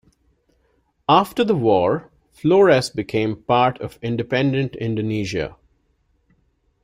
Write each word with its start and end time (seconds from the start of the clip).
After 1.07 1.43
the 1.43 1.53
war 1.53 2.09
Flores 2.31 2.89
became 2.89 3.43
part 3.43 3.79
of 3.81 3.99
independent 4.01 4.75
Indonesia. 4.77 5.57